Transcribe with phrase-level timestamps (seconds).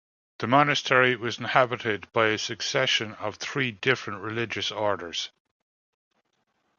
[0.39, 5.29] The monastery was inhabited by a succession of three different religious orders.